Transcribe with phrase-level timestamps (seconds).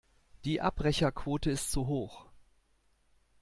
[0.45, 2.25] Die Abbrecherquote ist zu hoch.